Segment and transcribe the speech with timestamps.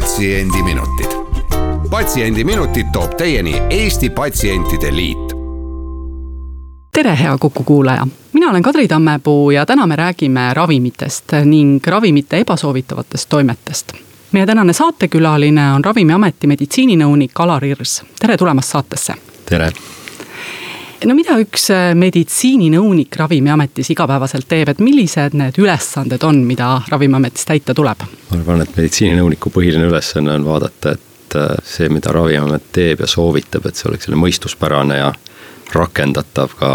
[0.00, 1.06] patsiendiminutid.
[1.90, 5.32] patsiendiminutid toob teieni Eesti Patsientide Liit.
[6.92, 12.38] tere, hea Kuku kuulaja, mina olen Kadri Tammepuu ja täna me räägime ravimitest ning ravimite
[12.38, 13.92] ebasoovitavatest toimetest
[14.32, 19.14] meie tänane saatekülaline on Ravimiameti meditsiininõunik Alar Irs, tere tulemast saatesse.
[19.48, 19.72] tere
[21.06, 27.46] no mida üks äh, meditsiininõunik Ravimiametis igapäevaselt teeb, et millised need ülesanded on, mida Ravimiametis
[27.48, 28.06] täita tuleb?
[28.30, 33.10] ma arvan, et meditsiininõuniku põhiline ülesanne on vaadata, et äh, see, mida Ravimiamet teeb ja
[33.10, 35.10] soovitab, et see oleks selline mõistuspärane ja
[35.74, 36.72] rakendatav ka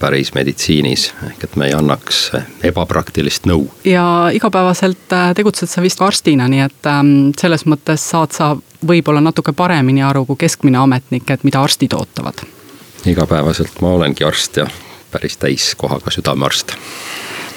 [0.00, 2.30] päris meditsiinis, ehk et me ei annaks
[2.64, 3.68] ebapraktilist nõu.
[3.84, 8.54] ja igapäevaselt äh, tegutsed sa vist arstina, nii et ähm, selles mõttes saad sa
[8.86, 12.48] võib-olla natuke paremini aru kui keskmine ametnik, et mida arstid ootavad
[13.06, 14.66] igapäevaselt ma olengi arst ja
[15.10, 16.76] päris täiskohaga südamearst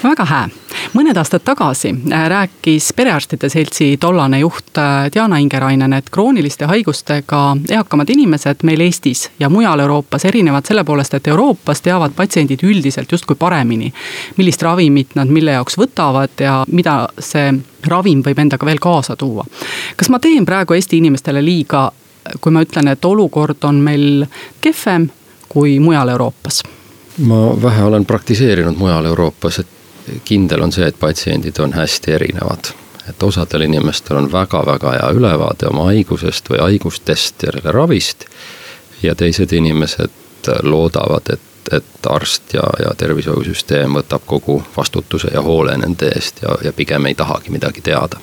[0.04, 0.48] väga hää.
[0.94, 7.56] mõned aastad tagasi äh, rääkis Perearstide Seltsi tollane juht äh, Diana Ingerainen, et krooniliste haigustega
[7.70, 13.12] eakamad inimesed meil Eestis ja mujal Euroopas erinevad selle poolest, et Euroopas teavad patsiendid üldiselt
[13.12, 13.92] justkui paremini,
[14.36, 17.54] millist ravimit nad mille jaoks võtavad ja mida see
[17.86, 19.46] ravim võib endaga veel kaasa tuua.
[19.96, 21.90] kas ma teen praegu Eesti inimestele liiga,
[22.40, 24.26] kui ma ütlen, et olukord on meil
[24.60, 25.08] kehvem
[25.48, 26.62] kui mujal Euroopas?
[27.18, 29.66] ma vähe olen praktiseerinud mujal Euroopas, et
[30.24, 32.72] kindel on see, et patsiendid on hästi erinevad.
[33.08, 38.24] et osadel inimestel on väga-väga hea ülevaade oma haigusest või haigustest ja selle ravist.
[39.02, 40.10] ja teised inimesed
[40.62, 46.56] loodavad, et, et arst ja, ja tervishoiusüsteem võtab kogu vastutuse ja hoole nende eest ja,
[46.64, 48.20] ja pigem ei tahagi midagi teada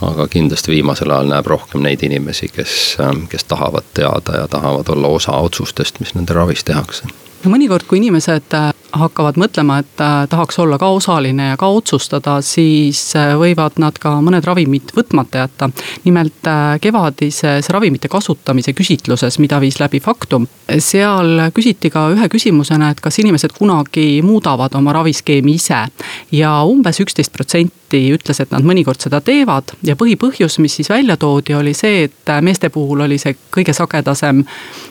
[0.00, 2.96] aga kindlasti viimasel ajal näeb rohkem neid inimesi, kes,
[3.30, 7.10] kes tahavad teada ja tahavad olla osa otsustest, mis nende ravis tehakse.
[7.44, 12.38] mõnikord, kui inimesed äh, hakkavad mõtlema, et äh, tahaks olla ka osaline ja ka otsustada,
[12.44, 15.70] siis äh, võivad nad ka mõned ravimid võtmata jätta.
[16.04, 16.48] nimelt
[16.80, 20.46] kevadises ravimite kasutamise küsitluses, mida viis läbi Faktum,
[20.78, 25.86] seal küsiti ka ühe küsimusena, et kas inimesed kunagi muudavad oma raviskeemi ise
[26.32, 30.90] ja umbes üksteist protsenti protsenti ütles, et nad mõnikord seda teevad ja põhipõhjus, mis siis
[30.90, 34.44] välja toodi, oli see, et meeste puhul oli see kõige sagedasem,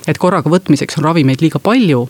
[0.07, 2.07] et korraga võtmiseks on ravimeid liiga palju.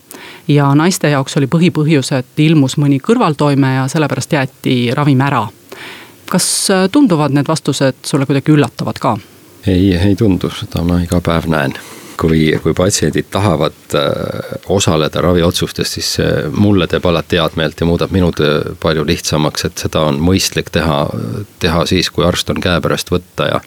[0.48, 5.48] Ja naiste jaoks oli põhipõhjus, et ilmus mõni kõrvaltoime ja sellepärast jäeti ravim ära.
[6.30, 9.18] kas tunduvad need vastused sulle kuidagi üllatavad ka?
[9.68, 11.76] ei, ei tundu, seda ma iga päev näen
[12.18, 16.18] kui, kui patsiendid tahavad äh, osaleda raviotsustes, siis
[16.52, 20.72] mulle teeb alati head meelt ja muudab minu töö palju lihtsamaks, et seda on mõistlik
[20.72, 21.06] teha,
[21.60, 23.62] teha siis, kui arst on käepärast võtta ja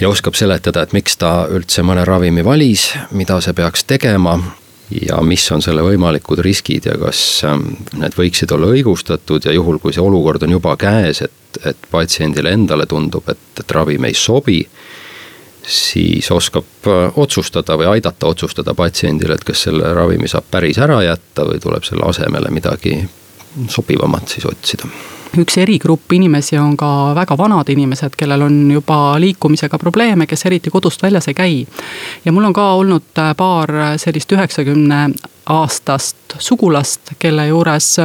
[0.00, 4.36] ja oskab seletada, et miks ta üldse mõne ravimi valis, mida see peaks tegema
[4.90, 7.66] ja mis on selle võimalikud riskid ja kas ähm,
[7.98, 12.52] need võiksid olla õigustatud ja juhul, kui see olukord on juba käes, et, et patsiendile
[12.56, 14.62] endale tundub, et, et ravim ei sobi
[15.68, 21.02] siis oskab äh, otsustada või aidata otsustada patsiendile, et kas selle ravimi saab päris ära
[21.04, 23.02] jätta või tuleb selle asemele midagi
[23.68, 24.88] sobivamat siis otsida
[25.38, 30.70] üks erigrupp inimesi on ka väga vanad inimesed, kellel on juba liikumisega probleeme, kes eriti
[30.70, 31.66] kodust väljas ei käi.
[32.24, 35.10] ja mul on ka olnud äh, paar sellist üheksakümne
[35.46, 37.96] aastast sugulast, kelle juures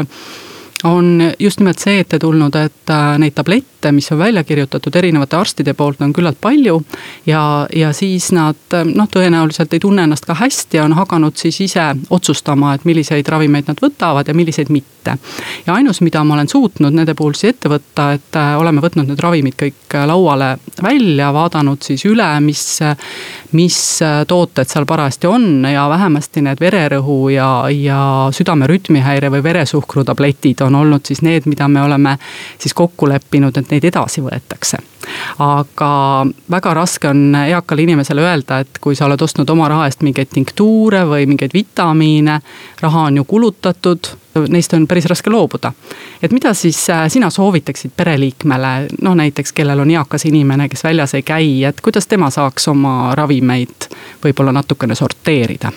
[0.83, 5.37] on just nimelt see ette tulnud, et äh, neid tablette, mis on välja kirjutatud erinevate
[5.37, 6.81] arstide poolt, on küllalt palju.
[7.25, 11.61] ja, ja siis nad noh, tõenäoliselt ei tunne ennast ka hästi ja on hakanud siis
[11.61, 15.17] ise otsustama, et milliseid ravimeid nad võtavad ja milliseid mitte.
[15.65, 19.09] ja ainus, mida ma olen suutnud nende puhul siis ette võtta, et äh, oleme võtnud
[19.09, 22.63] need ravimid kõik lauale välja, vaadanud siis üle, mis,
[23.51, 23.77] mis
[24.27, 27.99] tooted seal parajasti on ja vähemasti need vererõhu ja, ja
[28.33, 32.17] südame rütmihäire või veresuhkru tabletid on olnud siis need, mida me oleme
[32.57, 34.79] siis kokku leppinud, et neid edasi võetakse.
[35.43, 35.91] aga
[36.51, 40.31] väga raske on eakale inimesele öelda, et kui sa oled ostnud oma raha eest mingeid
[40.31, 42.39] tinktuure või mingeid vitamiine,
[42.81, 44.13] raha on ju kulutatud,
[44.49, 45.73] neist on päris raske loobuda.
[46.21, 51.13] et mida siis äh, sina soovitaksid pereliikmele, noh näiteks kellel on eakas inimene, kes väljas
[51.13, 53.89] ei käi, et kuidas tema saaks oma ravimeid
[54.23, 55.71] võib-olla natukene sorteerida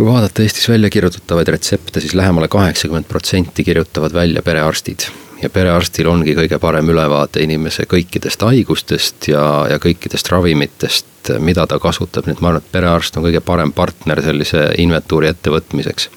[0.00, 5.10] kui vaadata Eestis välja kirjutatavaid retsepte, siis lähemale kaheksakümmend protsenti kirjutavad välja perearstid.
[5.42, 11.78] Ja perearstil ongi kõige parem ülevaade inimese kõikidest haigustest ja, ja kõikidest ravimitest, mida ta
[11.80, 16.10] kasutab, nii et ma arvan, et perearst on kõige parem partner sellise inventuuri ettevõtmiseks.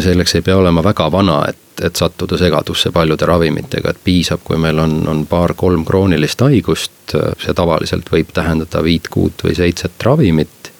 [0.00, 4.58] selleks ei pea olema väga vana, et, et sattuda segadusse paljude ravimitega, et piisab, kui
[4.58, 10.72] meil on, on paar-kolm kroonilist haigust, see tavaliselt võib tähendada viit, kuut või seitset ravimit.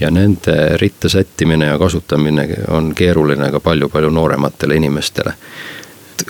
[0.00, 5.36] Ja nende ritta sättimine ja kasutamine on keeruline ka palju-palju noorematele inimestele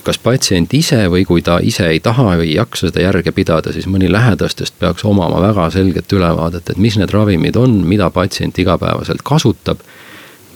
[0.04, 3.72] kas patsient ise või kui ta ise ei taha või ei jaksa seda järge pidada,
[3.72, 8.58] siis mõni lähedastest peaks omama väga selget ülevaadet, et mis need ravimid on, mida patsient
[8.58, 9.78] igapäevaselt kasutab.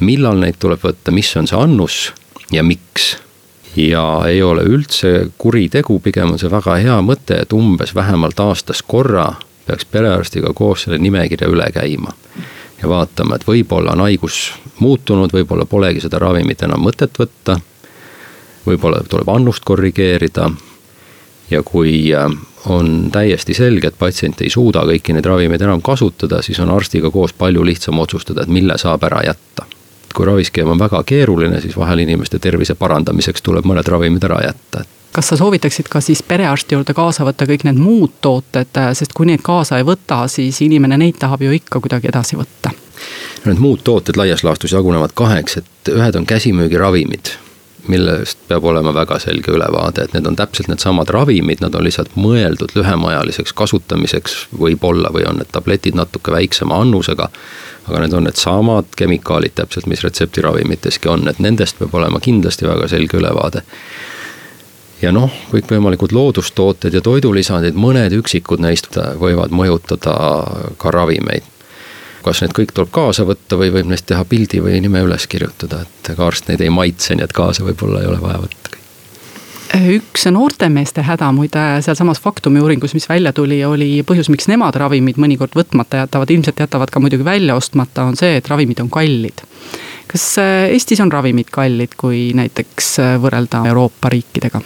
[0.00, 2.12] millal neid tuleb võtta, mis on see annus
[2.52, 3.16] ja miks.
[3.76, 8.82] ja ei ole üldse kuritegu, pigem on see väga hea mõte, et umbes vähemalt aastas
[8.82, 9.34] korra
[9.66, 12.12] peaks perearstiga koos selle nimekirja üle käima
[12.82, 17.58] ja vaatama, et võib-olla on haigus muutunud, võib-olla polegi seda ravimit enam mõtet võtta
[18.68, 20.50] võib-olla tuleb annust korrigeerida.
[21.50, 22.28] ja kui äh,
[22.66, 27.10] on täiesti selge, et patsient ei suuda kõiki neid ravimeid enam kasutada, siis on arstiga
[27.10, 29.66] koos palju lihtsam otsustada, et mille saab ära jätta.
[30.14, 34.84] kui raviskeem on väga keeruline, siis vahel inimeste tervise parandamiseks tuleb mõned ravimid ära jätta
[35.12, 39.26] kas sa soovitaksid ka siis perearsti juurde kaasa võtta kõik need muud tooted, sest kui
[39.26, 42.70] neid kaasa ei võta, siis inimene neid tahab ju ikka kuidagi edasi võtta?
[43.44, 47.34] Need muud tooted laias laastus jagunevad kaheks, et ühed on käsimüügiravimid
[47.88, 52.14] millest peab olema väga selge ülevaade, et need on täpselt needsamad ravimid, nad on lihtsalt
[52.18, 57.28] mõeldud lühemaajaliseks kasutamiseks võib-olla või on need tabletid natuke väiksema annusega.
[57.88, 62.88] aga need on needsamad kemikaalid täpselt, mis retseptiravimiteski on, et nendest peab olema kindlasti väga
[62.88, 63.62] selge ülevaade
[65.02, 70.16] ja noh, kõikvõimalikud loodustooted ja toidulisandid, mõned üksikud neist võivad mõjutada
[70.76, 71.46] ka ravimeid
[72.24, 75.84] kas need kõik tuleb kaasa võtta või võib neist teha pildi või nime üles kirjutada,
[75.86, 78.76] et ega arst neid ei maitse, nii et kaasa võib-olla ei ole vaja võtta
[79.98, 85.20] üks noortemeeste häda muide sealsamas Faktumi uuringus, mis välja tuli, oli põhjus, miks nemad ravimid
[85.20, 89.44] mõnikord võtmata jätavad, ilmselt jätavad ka muidugi välja ostmata, on see, et ravimid on kallid.
[90.08, 94.64] kas Eestis on ravimid kallid, kui näiteks võrrelda Euroopa riikidega?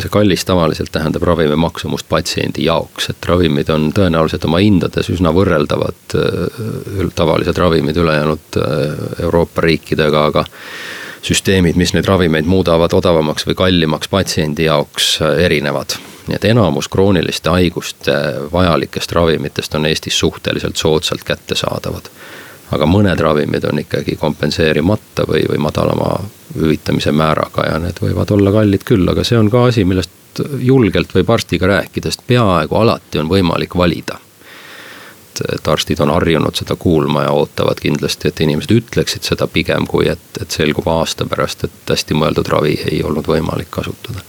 [0.00, 5.32] See kallis tavaliselt tähendab ravimi maksumust patsiendi jaoks, et ravimid on tõenäoliselt oma hindades üsna
[5.36, 10.46] võrreldavad äh, tavalised ravimid ülejäänud äh, Euroopa riikidega, aga
[11.22, 15.98] süsteemid, mis neid ravimeid muudavad odavamaks või kallimaks patsiendi jaoks, äh, erinevad.
[16.22, 18.14] nii et enamus krooniliste haiguste
[18.52, 22.10] vajalikest ravimitest on Eestis suhteliselt soodsalt kättesaadavad
[22.72, 26.16] aga mõned ravimid on ikkagi kompenseerimata või, või madalama
[26.56, 31.12] hüvitamise määraga ja need võivad olla kallid küll, aga see on ka asi, millest julgelt
[31.14, 34.18] võib arstiga rääkida, sest peaaegu alati on võimalik valida.
[35.52, 40.06] et arstid on harjunud seda kuulma ja ootavad kindlasti, et inimesed ütleksid seda pigem, kui
[40.08, 44.20] et, et selgub aasta pärast, et hästi mõeldud ravi ei olnud võimalik kasutada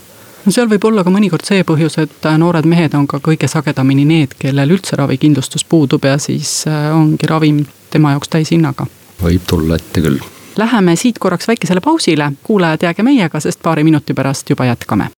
[0.45, 4.05] no seal võib olla ka mõnikord see põhjus, et noored mehed on ka kõige sagedamini
[4.07, 7.63] need, kellel üldse ravikindlustus puudub ja siis äh, ongi ravim
[7.93, 8.85] tema jaoks täishinnaga.
[9.23, 10.19] võib tulla ette küll.
[10.57, 15.09] Läheme siit korraks väikesele pausile, kuulajad, jääge meiega, sest paari minuti pärast juba jätkame.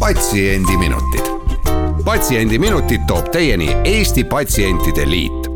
[0.00, 1.30] patsiendiminutid,
[2.04, 5.50] Patsiendiminutid toob teieni Eesti Patsientide Liit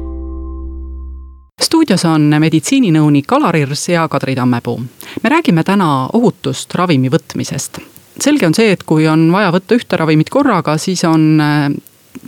[1.62, 4.82] stuudios on meditsiininõunik Alar Irs ja Kadri Tammepuu.
[5.22, 7.80] me räägime täna ohutust ravimi võtmisest.
[8.20, 11.40] selge on see, et kui on vaja võtta ühte ravimit korraga, siis on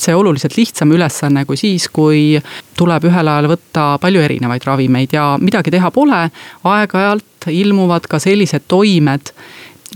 [0.03, 2.41] see oluliselt lihtsam ülesanne kui siis, kui
[2.77, 6.27] tuleb ühel ajal võtta palju erinevaid ravimeid ja midagi teha pole.
[6.65, 9.33] aeg-ajalt ilmuvad ka sellised toimed,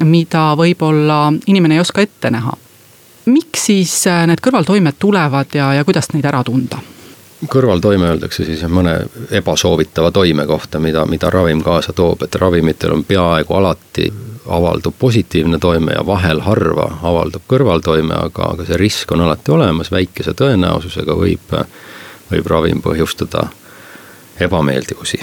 [0.04, 2.56] mida võib-olla inimene ei oska ette näha.
[3.26, 3.92] miks siis
[4.26, 6.80] need kõrvaltoimed tulevad ja, ja kuidas neid ära tunda?
[7.48, 8.96] Kõrvaltoime öeldakse siis mõne
[9.30, 14.10] ebasoovitava toime kohta, mida, mida ravim kaasa toob, et ravimitel on peaaegu alati
[14.50, 19.92] avaldub positiivne toime ja vahel harva avaldub kõrvaltoime, aga, aga see risk on alati olemas,
[19.92, 21.54] väikese tõenäosusega võib,
[22.30, 23.48] võib ravim põhjustada
[24.40, 25.20] ebameeldivusi.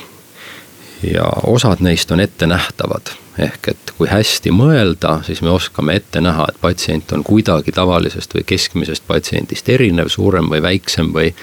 [1.13, 6.47] ja osad neist on ettenähtavad, ehk et kui hästi mõelda, siis me oskame ette näha,
[6.49, 11.33] et patsient on kuidagi tavalisest või keskmisest patsiendist erinev, suurem või väiksem või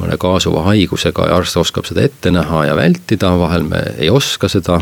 [0.00, 4.48] mõne kaasuva haigusega ja arst oskab seda ette näha ja vältida, vahel me ei oska
[4.48, 4.80] seda.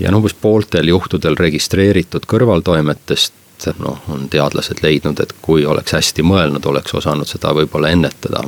[0.00, 3.34] Ja on umbes pooltel juhtudel registreeritud kõrvaltoimetest
[3.78, 8.42] noh, on teadlased leidnud, et kui oleks hästi mõelnud, oleks osanud seda võib-olla ennetada.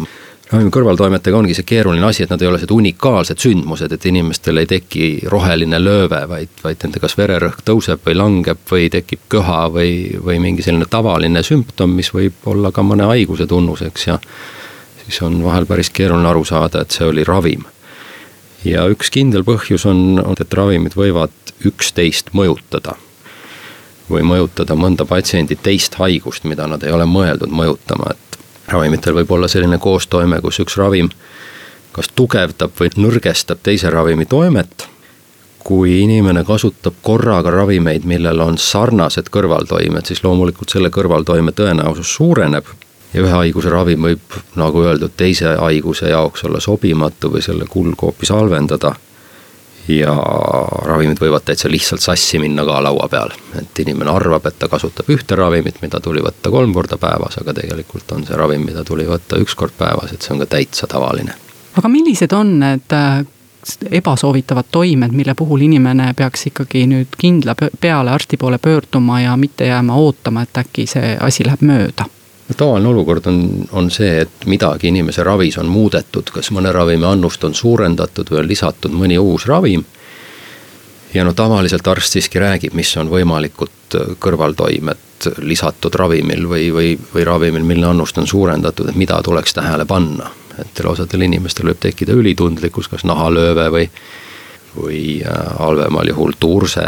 [0.50, 4.61] Ravimi kõrvaltoimetega ongi see keeruline asi, et nad ei ole sellised unikaalsed sündmused, et inimestel
[4.61, 9.62] ei teki roheline lööve, vaid, vaid nende kas vererõhk tõuseb või langeb või tekib köha
[9.73, 14.18] või, või mingi selline tavaline sümptom, mis võib olla ka mõne haiguse tunnuseks ja
[15.04, 17.64] siis on vahel päris keeruline aru saada, et see oli ravim
[18.64, 22.96] ja üks kindel põhjus on, et ravimid võivad üksteist mõjutada.
[24.04, 29.30] või mõjutada mõnda patsiendi teist haigust, mida nad ei ole mõeldud mõjutama, et ravimitel võib
[29.32, 31.08] olla selline koostoime, kus üks ravim
[31.92, 34.88] kas tugevdab või nõrgestab teise ravimi toimet
[35.64, 42.68] kui inimene kasutab korraga ravimeid, millel on sarnased kõrvaltoimed, siis loomulikult selle kõrvaltoime tõenäosus suureneb.
[43.14, 48.11] Ja ühe haiguse ravim võib, nagu öeldud, teise haiguse jaoks olla sobimatu või selle kulgu
[48.11, 48.94] hoopis halvendada.
[49.88, 50.14] ja
[50.87, 55.11] ravimid võivad täitsa lihtsalt sassi minna ka laua peal, et inimene arvab, et ta kasutab
[55.12, 59.04] ühte ravimit, mida tuli võtta kolm korda päevas, aga tegelikult on see ravim, mida tuli
[59.04, 61.37] võtta üks kord päevas, et see on ka täitsa tavaline
[61.76, 63.25] aga millised on need äh,
[63.90, 69.66] ebasoovitavad toimed, mille puhul inimene peaks ikkagi nüüd kindla peale arsti poole pöörduma ja mitte
[69.66, 72.06] jääma ootama, et äkki see asi läheb mööda?
[72.57, 77.45] Tavaline olukord on, on see, et midagi inimese ravis on muudetud, kas mõne ravimi annust
[77.45, 79.85] on suurendatud või on lisatud mõni uus ravim.
[81.15, 87.25] ja no tavaliselt arst siiski räägib, mis on võimalikud kõrvaltoimed lisatud ravimil või, või, või
[87.25, 90.31] ravimil, mille annust on suurendatud, et mida tuleks tähele panna.
[90.61, 93.89] Et osadel inimestel võib tekkida ülitundlikkus, kas nahalööve või,
[94.77, 96.85] või äh, halvemal juhul tuurse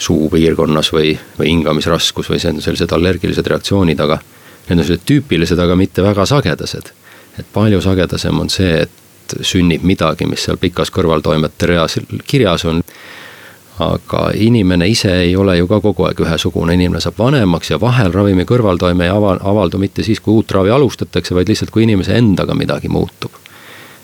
[0.00, 4.20] suupiirkonnas või, või hingamisraskus või see on sellised allergilised reaktsioonid, aga
[4.68, 6.92] need on sellised tüüpilised, aga mitte väga sagedased.
[7.38, 12.82] et palju sagedasem on see, et sünnib midagi, mis seal pikas kõrvaltoimete reas kirjas on
[13.80, 18.12] aga inimene ise ei ole ju ka kogu aeg ühesugune, inimene saab vanemaks ja vahel
[18.12, 22.16] ravimi kõrvaltoime ei ava, avaldu mitte siis, kui uut ravi alustatakse, vaid lihtsalt, kui inimese
[22.18, 23.38] endaga midagi muutub.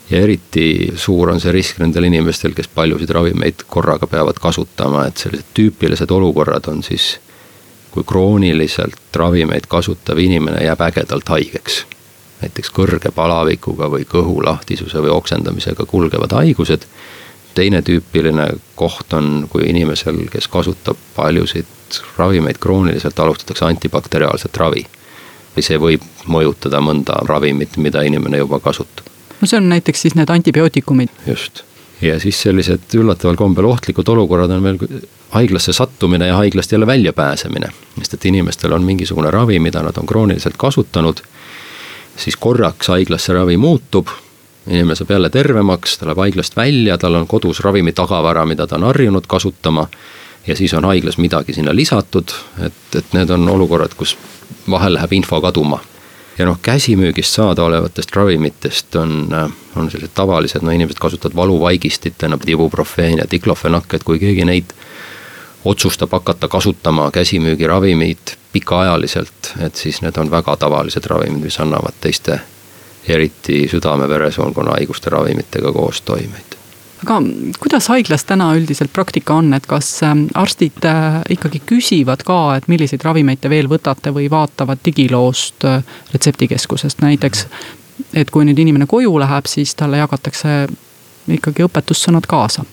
[0.09, 5.17] Ja eriti suur on see risk nendel inimestel, kes paljusid ravimeid korraga peavad kasutama, et
[5.17, 7.17] sellised tüüpilised olukorrad on siis,
[7.91, 11.85] kui krooniliselt ravimeid kasutav inimene jääb ägedalt haigeks.
[12.41, 16.85] näiteks kõrge palavikuga või kõhulahtisuse või oksendamisega kulgevad haigused
[17.57, 24.85] teine tüüpiline koht on, kui inimesel, kes kasutab paljusid ravimeid krooniliselt, alustatakse antibakteriaalset ravi.
[25.57, 29.07] või see võib mõjutada mõnda ravimit, mida inimene juba kasutab.
[29.41, 31.09] No see on näiteks siis need antibiootikumid.
[31.27, 31.63] just,
[32.01, 37.71] ja siis sellised üllataval kombel ohtlikud olukorrad on veel haiglasse sattumine ja haiglast jälle väljapääsemine.
[37.97, 41.21] sest et inimestel on mingisugune ravi, mida nad on krooniliselt kasutanud,
[42.17, 44.07] siis korraks haiglasse ravi muutub
[44.67, 48.75] inimene saab jälle tervemaks, ta läheb haiglast välja, tal on kodus ravimi tagavara, mida ta
[48.75, 49.87] on harjunud kasutama.
[50.47, 52.31] ja siis on haiglas midagi sinna lisatud,
[52.65, 54.17] et, et need on olukorrad, kus
[54.69, 55.79] vahel läheb info kaduma.
[56.37, 59.27] Ja noh, käsimüügist saadaolevatest ravimitest on,
[59.75, 64.75] on sellised tavalised, no inimesed kasutavad valuvaigistitena ibuprofeen ja diklofenak, et kui keegi neid
[65.65, 72.39] otsustab hakata kasutama käsimüügiravimeid pikaajaliselt, et siis need on väga tavalised ravimid, mis annavad teiste
[73.07, 76.56] eriti südame-veresoonkonna haiguste ravimitega koostoimeid
[77.03, 77.19] aga
[77.59, 82.67] kuidas haiglas täna üldiselt praktika on, et kas ähm, arstid äh, ikkagi küsivad ka, et
[82.67, 87.45] milliseid ravimeid te veel võtate või vaatavad digiloost äh, retseptikeskusest näiteks.
[88.13, 90.67] et kui nüüd inimene koju läheb, siis talle jagatakse
[91.27, 92.65] ikkagi õpetussõnad kaasa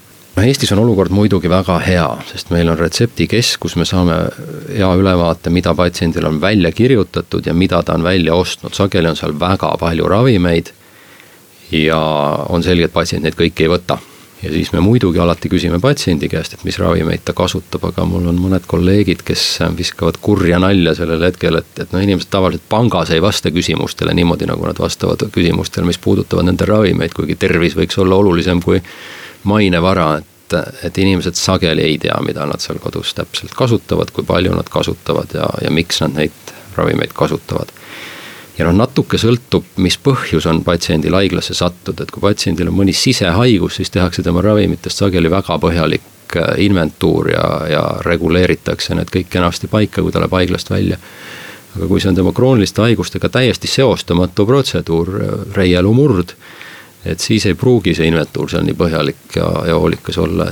[0.42, 4.16] Eestis on olukord muidugi väga hea, sest meil on retseptikeskus, me saame
[4.66, 9.16] hea ülevaate, mida patsiendil on välja kirjutatud ja mida ta on välja ostnud, sageli on
[9.16, 10.72] seal väga palju ravimeid.
[11.70, 11.98] ja
[12.48, 13.98] on selge, et patsient neid kõiki ei võta.
[14.44, 18.28] Ja siis me muidugi alati küsime patsiendi käest, et mis ravimeid ta kasutab, aga mul
[18.30, 19.44] on mõned kolleegid, kes
[19.78, 24.48] viskavad kurja nalja sellel hetkel, et, et noh, inimesed tavaliselt pangas ei vasta küsimustele niimoodi,
[24.50, 28.82] nagu nad vastavad küsimustele, mis puudutavad nende ravimeid, kuigi tervis võiks olla olulisem kui
[29.48, 30.58] mainevara, et,
[30.88, 35.32] et inimesed sageli ei tea, mida nad seal kodus täpselt kasutavad, kui palju nad kasutavad
[35.36, 37.72] ja, ja miks nad neid ravimeid kasutavad.
[38.58, 42.94] Ja noh, natuke sõltub, mis põhjus on patsiendil haiglasse sattuda, et kui patsiendil on mõni
[42.96, 49.32] sisehaigus, siis tehakse tema ravimitest sageli väga põhjalik äh, inventuur ja, ja reguleeritakse need kõik
[49.32, 51.00] kenasti paika, kui ta läheb haiglast välja
[51.74, 56.36] aga kui see on tema krooniliste haigustega täiesti seostamatu protseduur, äh, reielumurd
[57.04, 60.48] et siis ei pruugi see inventuur seal nii põhjalik ja, ja hoolikas olla.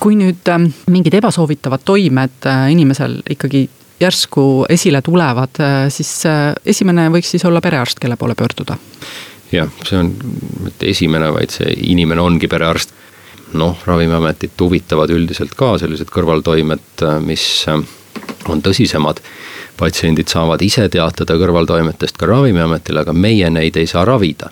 [0.00, 3.66] kui nüüd ähm, mingid ebasoovitavad toimed äh, inimesel ikkagi
[4.00, 8.76] järsku esile tulevad, äh, siis äh, esimene võiks siis olla perearst, kelle poole pöörduda.
[9.52, 10.12] jah, see on
[10.64, 12.92] mitte esimene, vaid see inimene ongi perearst.
[13.56, 19.20] noh, ravimiametit huvitavad üldiselt ka sellised kõrvaltoimed, mis on tõsisemad
[19.78, 24.50] patsiendid saavad ise teatada kõrvaltoimetest ka ravimiametile, aga meie neid ei saa ravida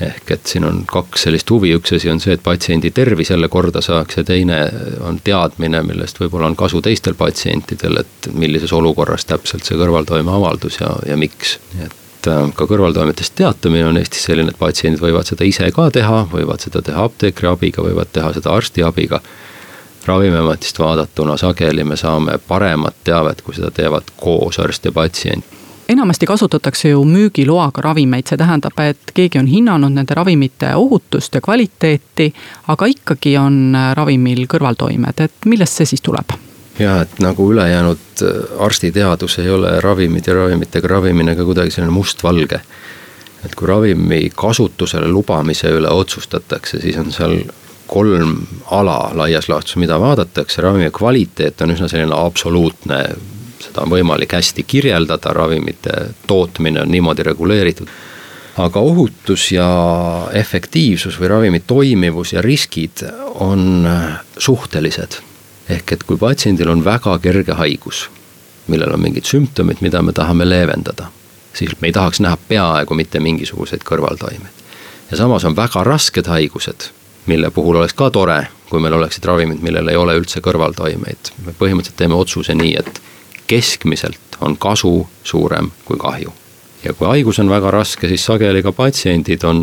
[0.00, 3.48] ehk et siin on kaks sellist huvi, üks asi on see, et patsiendi tervis jälle
[3.52, 4.60] korda saaks ja teine
[5.06, 10.80] on teadmine, millest võib-olla on kasu teistel patsientidel, et millises olukorras täpselt see kõrvaltoime avaldus
[10.80, 11.58] ja, ja miks.
[11.84, 16.24] et äh, ka kõrvaltoimetest teatamine on Eestis selline, et patsiendid võivad seda ise ka teha,
[16.32, 19.20] võivad seda teha apteekri abiga, võivad teha seda arsti abiga.
[20.06, 25.59] ravimiametist vaadatuna sageli me saame paremat teavet, kui seda teevad koos arst ja patsient
[25.90, 31.40] enamasti kasutatakse ju müügiloaga ravimeid, see tähendab, et keegi on hinnanud nende ravimite ohutust ja
[31.44, 32.30] kvaliteeti,
[32.72, 36.36] aga ikkagi on ravimil kõrvaltoimed, et millest see siis tuleb?
[36.80, 41.92] ja et nagu ülejäänud äh, arstiteadus ei ole ravimid ja ravimitega ravimine ka kuidagi selline
[41.92, 42.60] mustvalge.
[43.44, 47.36] et kui ravimi kasutusele lubamise üle otsustatakse, siis on seal
[47.90, 48.36] kolm
[48.70, 52.98] ala laias laastus, mida vaadatakse, ravimi kvaliteet on üsna selline absoluutne.
[53.60, 57.88] Seda on võimalik hästi kirjeldada, ravimite tootmine on niimoodi reguleeritud
[58.60, 59.66] aga ohutus ja
[60.36, 63.04] efektiivsus või ravimi toimivus ja riskid
[63.40, 63.86] on
[64.38, 65.20] suhtelised
[65.70, 68.04] ehk et kui patsiendil on väga kerge haigus,
[68.70, 71.10] millel on mingid sümptomid, mida me tahame leevendada,
[71.54, 74.64] siis me ei tahaks näha peaaegu mitte mingisuguseid kõrvaltoimeid.
[75.10, 76.90] ja samas on väga rasked haigused,
[77.26, 81.32] mille puhul oleks ka tore, kui meil oleksid ravimid, millel ei ole üldse kõrvaltoimeid.
[81.46, 83.02] me põhimõtteliselt teeme otsuse nii, et
[83.50, 84.94] keskmiselt on kasu
[85.26, 86.32] suurem kui kahju
[86.84, 89.58] ja kui haigus on väga raske, siis sageli ka patsiendid on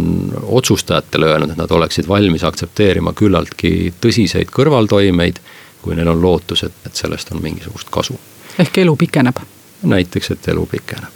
[0.60, 5.42] otsustajatele öelnud, et nad oleksid valmis aktsepteerima küllaltki tõsiseid kõrvaltoimeid
[5.88, 8.18] kui neil on lootus, et, et sellest on mingisugust kasu.
[8.60, 9.40] ehk elu pikeneb?
[9.84, 11.14] näiteks, et elu pikeneb.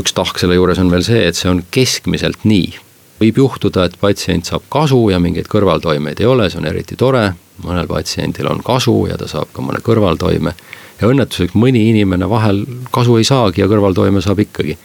[0.00, 2.78] üks tahk selle juures on veel see, et see on keskmiselt nii.
[3.20, 7.26] võib juhtuda, et patsient saab kasu ja mingeid kõrvaltoimeid ei ole, see on eriti tore,
[7.64, 10.54] mõnel patsiendil on kasu ja ta saab ka mõne kõrvaltoime.
[11.00, 14.78] Ja õnnetuseks mõni inimene vahel kasu ei saagi ja kõrvaltoime saab ikkagi.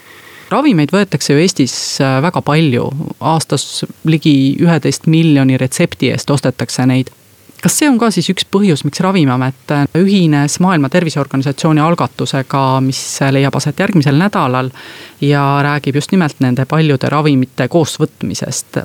[0.52, 2.90] Ravimeid võetakse ju Eestis äh, väga palju,
[3.24, 7.14] aastas ligi üheteist miljoni retsepti eest ostetakse neid.
[7.62, 13.00] Kas see on ka siis üks põhjus, miks Ravimiamet ühines Maailma Terviseorganisatsiooni algatusega, mis
[13.32, 14.72] leiab aset järgmisel nädalal
[15.22, 18.82] ja räägib just nimelt nende paljude ravimite koosvõtmisest?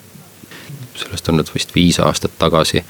[0.97, 2.80] sellest on nüüd vist viis aastat tagasi,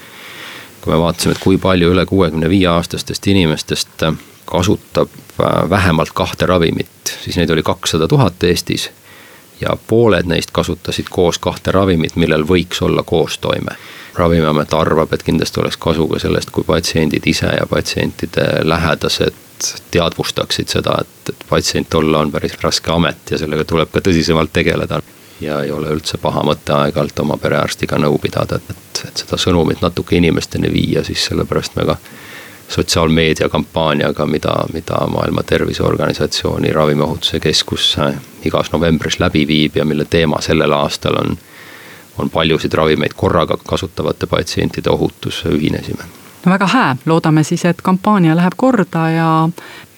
[0.87, 4.05] kui me vaatasime, et kui palju üle kuuekümne viie aastastest inimestest
[4.47, 8.87] kasutab äh, vähemalt kahte ravimit, siis neid oli kakssada tuhat Eestis
[9.59, 13.75] ja pooled neist kasutasid koos kahte ravimit, millel võiks olla koostoime
[14.15, 19.43] ravimiamet arvab, et kindlasti oleks kasu ka sellest, kui patsiendid ise ja patsientide lähedased
[19.91, 24.55] teadvustaksid seda, et, et patsient olla on päris raske amet ja sellega tuleb ka tõsisemalt
[24.55, 25.01] tegeleda.
[25.41, 29.81] Ja ei ole üldse paha mõte aeg-ajalt oma perearstiga nõu pidada, et, et seda sõnumit
[29.81, 31.97] natuke inimesteni viia, siis sellepärast me ka
[32.67, 37.93] sotsiaalmeedia kampaaniaga, mida, mida Maailma Terviseorganisatsiooni Ravimiohutuse Keskus
[38.45, 41.37] igas novembris läbi viib ja mille teema sellel aastal on
[42.17, 46.03] on paljusid ravimeid korraga kasutavate patsientide ohutus, ühinesime.
[46.45, 49.49] No väga hää, loodame siis, et kampaania läheb korda ja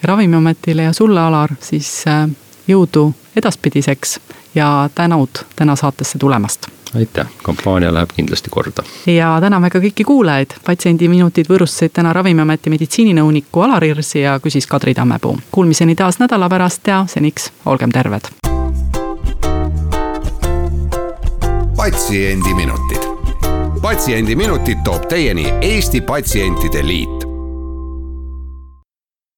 [0.02, 2.28] Ravimiametile ja sulle, Alar, siis äh,
[2.68, 4.18] jõudu edaspidiseks
[4.54, 6.66] ja tänud täna saatesse tulemast.
[6.94, 8.82] aitäh, kampaania läheb kindlasti korda.
[9.06, 14.94] ja täname ka kõiki kuulajaid, Patsiendiminutid võõrustasid täna Ravimiameti meditsiininõuniku Alar Irsi ja küsis Kadri
[14.94, 15.38] Tammepuu.
[15.50, 18.30] Kuulmiseni taas nädala pärast ja seniks olgem terved
[21.80, 23.00] patsiendiminutid.
[23.82, 27.29] patsiendiminutid toob teieni Eesti Patsientide Liit